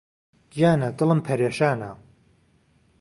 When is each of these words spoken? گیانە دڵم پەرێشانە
گیانە 0.51 0.89
دڵم 0.97 1.19
پەرێشانە 1.27 1.91